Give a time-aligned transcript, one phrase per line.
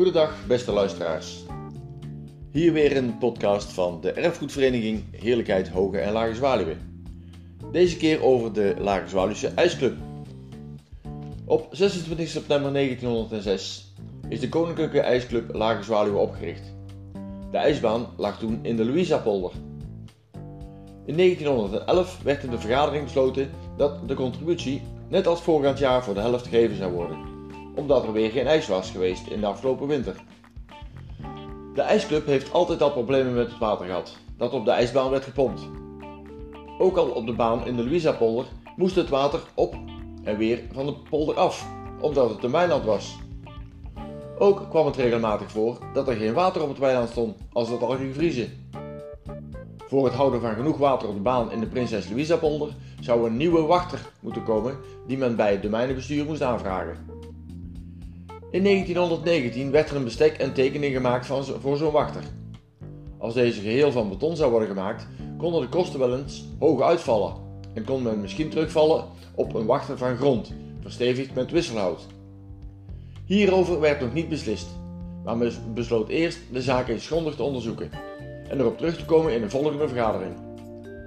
[0.00, 1.44] Goedendag, beste luisteraars.
[2.52, 6.76] Hier weer een podcast van de erfgoedvereniging Heerlijkheid Hoge en Lage Zwaluwe.
[7.72, 9.96] Deze keer over de Lage Zwaluwse IJsclub.
[11.44, 13.94] Op 26 september 1906
[14.28, 16.74] is de Koninklijke IJsclub Lage Zwaluwe opgericht.
[17.50, 19.52] De ijsbaan lag toen in de Louisa-polder.
[21.04, 26.14] In 1911 werd in de vergadering besloten dat de contributie net als voorgaand jaar voor
[26.14, 27.39] de helft gegeven zou worden,
[27.80, 30.14] omdat er weer geen ijs was geweest in de afgelopen winter.
[31.74, 35.24] De ijsclub heeft altijd al problemen met het water gehad, dat op de ijsbaan werd
[35.24, 35.60] gepompt.
[36.78, 39.74] Ook al op de baan in de Louisa-polder moest het water op
[40.24, 41.66] en weer van de polder af,
[42.00, 43.16] omdat het een weiland was.
[44.38, 47.82] Ook kwam het regelmatig voor dat er geen water op het weiland stond als het
[47.82, 48.68] al ging vriezen.
[49.76, 52.68] Voor het houden van genoeg water op de baan in de Prinses Louisa polder
[53.00, 57.09] zou een nieuwe wachter moeten komen die men bij het domeinenbestuur moest aanvragen.
[58.50, 62.22] In 1919 werd er een bestek en tekening gemaakt van voor zo'n wachter.
[63.18, 65.06] Als deze geheel van beton zou worden gemaakt,
[65.38, 67.34] konden de kosten wel eens hoog uitvallen
[67.74, 72.06] en kon men misschien terugvallen op een wachter van grond, verstevigd met wisselhout.
[73.24, 74.68] Hierover werd nog niet beslist,
[75.24, 77.90] maar men besloot eerst de zaak eens grondig te onderzoeken
[78.48, 80.34] en erop terug te komen in de volgende vergadering.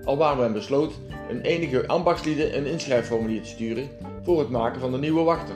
[0.06, 0.94] Al waar men besloot
[1.30, 3.90] een enige ambachtslieden een inschrijfformulier te sturen
[4.24, 5.56] voor het maken van de nieuwe wachter.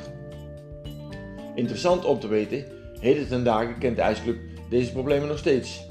[1.57, 2.65] Interessant om te weten,
[2.99, 4.37] heden ten dagen kent de ijsclub
[4.69, 5.85] deze problemen nog steeds.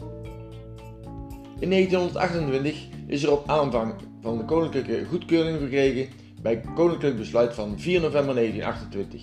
[1.59, 6.09] In 1928 is er op aanvang van de koninklijke goedkeuring verkregen
[6.43, 9.23] bij koninklijk besluit van 4 november 1928.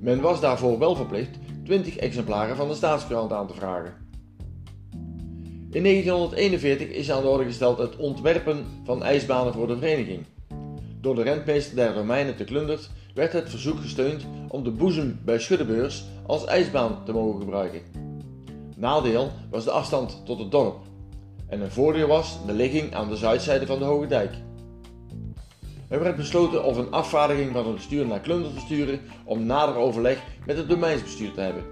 [0.00, 3.94] Men was daarvoor wel verplicht 20 exemplaren van de staatskrant aan te vragen.
[5.70, 10.24] In 1941 is aan de orde gesteld het ontwerpen van ijsbanen voor de vereniging.
[11.00, 15.38] Door de rentmeester der Romeinen te Klundert werd het verzoek gesteund om de boezem bij
[15.38, 17.80] Schuddebeurs als ijsbaan te mogen gebruiken.
[18.76, 20.76] Nadeel was de afstand tot het dorp
[21.48, 24.34] en een voordeel was de ligging aan de zuidzijde van de Hoge Dijk.
[25.88, 29.74] Er werd besloten of een afvaardiging van het bestuur naar Klundert te sturen om nader
[29.74, 31.64] overleg met het domeinsbestuur te hebben.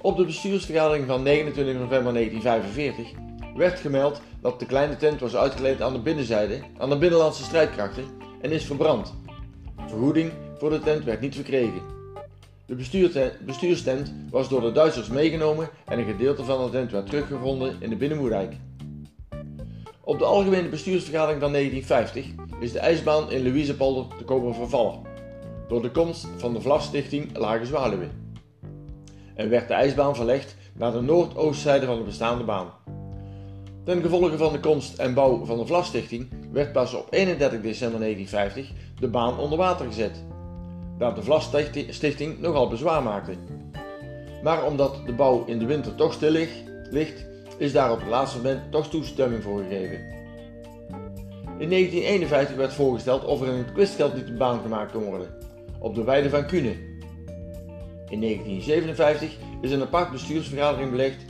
[0.00, 3.12] Op de bestuursvergadering van 29 november 1945
[3.56, 8.04] werd gemeld dat de kleine tent was uitgeleend aan de binnenzijde aan de binnenlandse strijdkrachten
[8.40, 9.14] en is verbrand.
[9.86, 11.82] Vergoeding voor de tent werd niet verkregen.
[12.66, 12.74] De
[13.44, 17.90] bestuurstent was door de Duitsers meegenomen en een gedeelte van de tent werd teruggevonden in
[17.90, 18.56] de Binnenmoerdijk.
[20.00, 25.00] Op de algemene bestuursvergadering van 1950 is de ijsbaan in Louisepolder te komen vervallen
[25.68, 28.08] door de komst van de Vlasstichting Lage Zwaluwe
[29.34, 32.70] en werd de ijsbaan verlegd naar de noordoostzijde van de bestaande baan.
[33.84, 38.00] Ten gevolge van de komst en bouw van de Vlasstichting werd pas op 31 december
[38.00, 40.24] 1950 de baan onder water gezet,
[40.98, 43.32] daar de Vlasstichting nogal bezwaar maakte.
[44.42, 46.30] Maar omdat de bouw in de winter toch stil
[46.90, 47.26] ligt,
[47.56, 50.16] is daar op het laatste moment toch toestemming voor gegeven.
[51.58, 55.34] In 1951 werd voorgesteld of er in het een baan gemaakt kon worden,
[55.78, 56.88] op de weide van Kune,
[58.08, 61.24] in 1957 is een apart bestuursvergadering belegd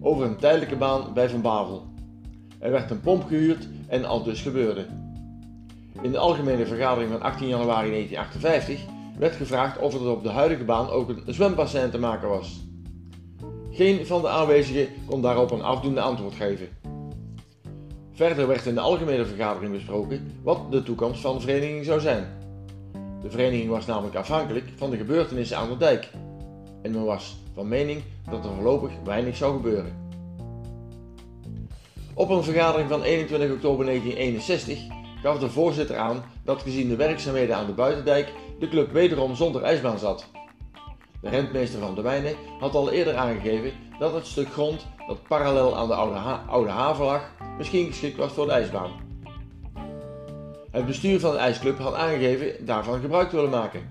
[0.00, 1.82] over een tijdelijke baan bij Van Bavel.
[2.58, 4.86] Er werd een pomp gehuurd en al dus gebeurde.
[6.02, 8.80] In de algemene vergadering van 18 januari 1958
[9.18, 12.60] werd gevraagd of er op de huidige baan ook een zwembassin te maken was.
[13.70, 16.68] Geen van de aanwezigen kon daarop een afdoende antwoord geven.
[18.12, 22.26] Verder werd in de algemene vergadering besproken wat de toekomst van de vereniging zou zijn.
[23.22, 26.08] De vereniging was namelijk afhankelijk van de gebeurtenissen aan de dijk.
[26.82, 30.10] En men was van mening dat er voorlopig weinig zou gebeuren.
[32.14, 37.56] Op een vergadering van 21 oktober 1961 gaf de voorzitter aan dat gezien de werkzaamheden
[37.56, 40.26] aan de buitendijk de club wederom zonder ijsbaan zat.
[41.20, 45.76] De rentmeester van de Wijnen had al eerder aangegeven dat het stuk grond dat parallel
[45.76, 46.18] aan de oude,
[46.48, 48.90] oude haven lag misschien geschikt was voor de ijsbaan.
[50.70, 53.90] Het bestuur van de ijsclub had aangegeven daarvan gebruik te willen maken.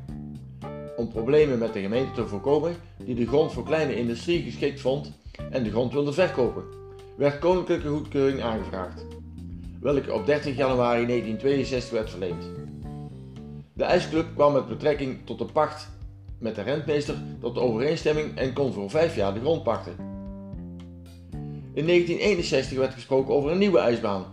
[0.96, 5.12] Om problemen met de gemeente te voorkomen, die de grond voor kleine industrie geschikt vond
[5.52, 6.64] en de grond wilde verkopen,
[7.18, 9.06] werd koninklijke goedkeuring aangevraagd,
[9.82, 12.44] welke op 30 januari 1962 werd verleend.
[13.74, 15.90] De ijsclub kwam met betrekking tot de pacht
[16.40, 19.96] met de rentmeester tot de overeenstemming en kon voor vijf jaar de grond pachten.
[21.74, 24.26] In 1961 werd gesproken over een nieuwe ijsbaan,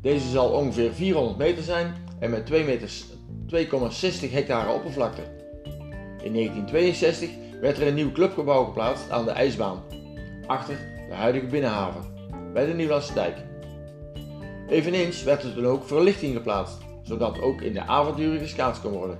[0.00, 2.56] deze zal ongeveer 400 meter zijn en met 2,60
[4.30, 5.22] hectare oppervlakte.
[6.22, 7.30] In 1962
[7.60, 9.82] werd er een nieuw clubgebouw geplaatst aan de ijsbaan,
[10.46, 10.78] achter
[11.08, 12.02] de huidige binnenhaven,
[12.52, 13.49] bij de Nieuwlandse dijk.
[14.70, 19.18] Eveneens werd er toen ook verlichting geplaatst, zodat ook in de avonturen geschaatst kon worden.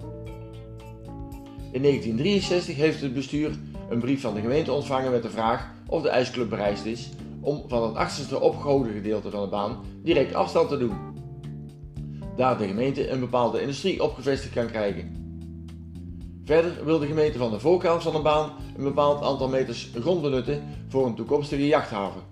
[1.73, 3.51] In 1963 heeft het bestuur
[3.89, 7.09] een brief van de gemeente ontvangen met de vraag of de ijsclub bereid is
[7.41, 10.97] om van het achterste opgehoogde gedeelte van de baan direct afstand te doen.
[12.37, 15.19] Daar de gemeente een bepaalde industrie opgevestigd kan krijgen.
[16.45, 20.23] Verder wil de gemeente van de voorkant van de baan een bepaald aantal meters grond
[20.23, 22.23] benutten voor een toekomstige jachthaven.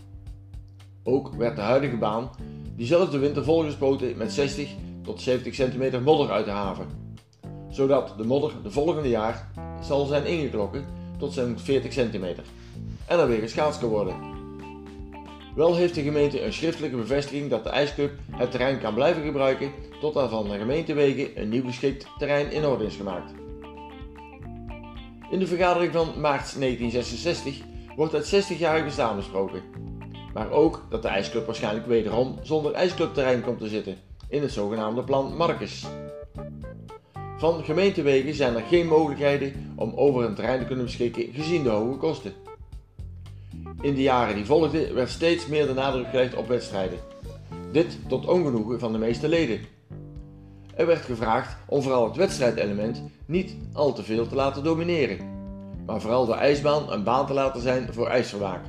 [1.03, 2.31] Ook werd de huidige baan
[2.79, 4.69] diezelfde winter volgespoten met 60
[5.03, 6.87] tot 70 centimeter modder uit de haven,
[7.71, 9.51] zodat de modder de volgende jaar
[9.83, 10.85] zal zijn ingeklokken
[11.19, 12.45] tot zo'n 40 centimeter
[13.07, 14.15] en er weer geschaatst kan worden.
[15.55, 19.73] Wel heeft de gemeente een schriftelijke bevestiging dat de ijsclub het terrein kan blijven gebruiken
[20.01, 23.33] tot er van de gemeentewegen een nieuw geschikt terrein in orde is gemaakt.
[25.31, 27.61] In de vergadering van maart 1966
[27.97, 29.63] wordt het 60-jarig bestaan besproken.
[30.35, 33.97] Maar ook dat de ijsclub waarschijnlijk wederom zonder ijsclubterrein komt te zitten
[34.29, 35.87] in het zogenaamde plan Marcus.
[37.39, 41.69] Van gemeentewegen zijn er geen mogelijkheden om over een terrein te kunnen beschikken gezien de
[41.69, 42.33] hoge kosten.
[43.81, 46.99] In de jaren die volgden werd steeds meer de nadruk gelegd op wedstrijden.
[47.73, 49.61] Dit tot ongenoegen van de meeste leden.
[50.75, 55.19] Er werd gevraagd om vooral het wedstrijdelement niet al te veel te laten domineren,
[55.87, 58.61] maar vooral de ijsbaan een baan te laten zijn voor ijsverwaak.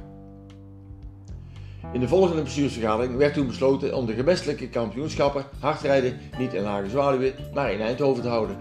[1.94, 6.90] In de volgende bestuursvergadering werd toen besloten om de gewestelijke kampioenschappen hardrijden niet in Lage
[6.90, 8.56] Zwaluwe, maar in Eindhoven te houden.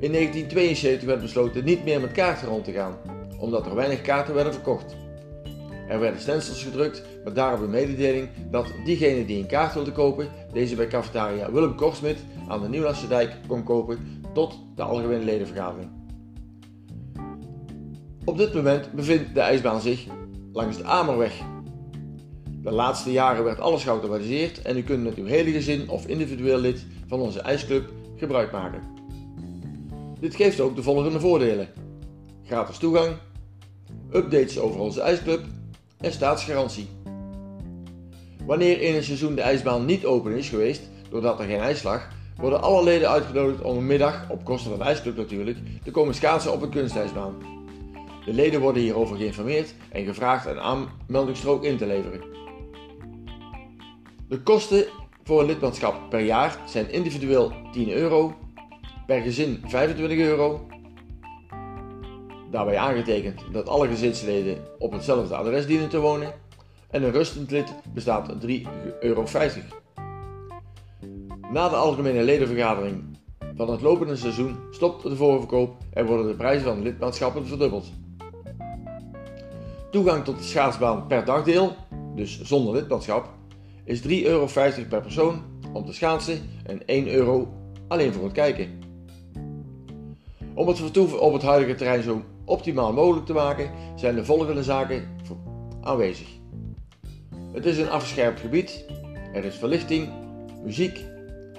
[0.00, 2.96] In 1972 werd besloten niet meer met kaarten rond te gaan,
[3.38, 4.96] omdat er weinig kaarten werden verkocht.
[5.88, 10.28] Er werden stencils gedrukt met daarop een mededeling dat diegene die een kaart wilde kopen,
[10.52, 12.18] deze bij cafetaria Willem Korsmit
[12.48, 15.90] aan de Nieuwlandse Dijk kon kopen tot de algemene ledenvergadering.
[18.24, 20.06] Op dit moment bevindt de ijsbaan zich
[20.56, 21.32] langs de Amerweg.
[22.62, 26.58] De laatste jaren werd alles geautomatiseerd en u kunt met uw hele gezin of individueel
[26.58, 28.80] lid van onze ijsclub gebruik maken.
[30.20, 31.68] Dit geeft ook de volgende voordelen:
[32.44, 33.16] gratis toegang,
[34.12, 35.40] updates over onze ijsclub
[35.98, 36.88] en staatsgarantie.
[38.46, 42.08] Wanneer in een seizoen de ijsbaan niet open is geweest, doordat er geen ijs lag,
[42.36, 46.14] worden alle leden uitgenodigd om een middag, op kosten van de ijsclub natuurlijk, te komen
[46.14, 47.55] schaatsen op een kunstijsbaan.
[48.26, 52.20] De leden worden hierover geïnformeerd en gevraagd een aanmeldingsstrook in te leveren.
[54.28, 54.84] De kosten
[55.24, 58.34] voor een lidmaatschap per jaar zijn individueel 10 euro,
[59.06, 60.66] per gezin 25 euro.
[62.50, 66.34] Daarbij aangetekend dat alle gezinsleden op hetzelfde adres dienen te wonen
[66.90, 68.60] en een rustend lid bestaat 3,50
[69.00, 69.24] euro.
[71.52, 73.04] Na de algemene ledenvergadering
[73.56, 77.86] van het lopende seizoen stopt de voorverkoop en worden de prijzen van lidmaatschappen verdubbeld.
[79.96, 81.76] Toegang tot de schaatsbaan per dagdeel,
[82.14, 83.28] dus zonder lidmaatschap,
[83.84, 84.48] is 3,50 euro
[84.88, 87.48] per persoon om te schaatsen en 1 euro
[87.88, 88.80] alleen voor het kijken.
[90.54, 94.62] Om het vertoeven op het huidige terrein zo optimaal mogelijk te maken, zijn de volgende
[94.62, 95.08] zaken
[95.80, 96.28] aanwezig.
[97.52, 98.84] Het is een afgescherpt gebied,
[99.32, 100.08] er is verlichting,
[100.64, 101.04] muziek,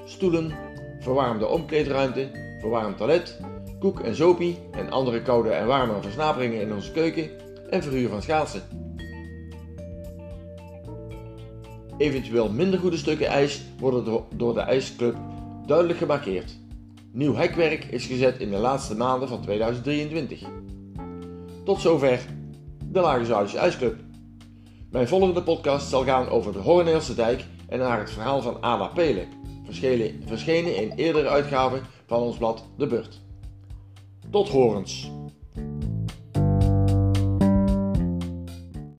[0.06, 0.51] stoelen,
[1.00, 2.30] verwarmde omkleedruimte,
[2.60, 3.40] verwarmd toilet,
[3.80, 8.22] koek en zopie en andere koude en warme versnaperingen in onze keuken en verhuur van
[8.22, 8.62] schaatsen.
[11.98, 15.16] Eventueel minder goede stukken ijs worden door de ijsclub
[15.66, 16.57] duidelijk gemarkeerd.
[17.12, 20.42] Nieuw hekwerk is gezet in de laatste maanden van 2023.
[21.64, 22.26] Tot zover
[22.86, 23.95] de Lage Zuidse IJsclub.
[24.92, 28.88] Mijn volgende podcast zal gaan over de Horneelse dijk en naar het verhaal van Ada
[28.88, 29.28] Pelen,
[30.26, 33.21] verschenen in eerdere uitgaven van ons blad De Burt.
[34.30, 35.17] Tot horens!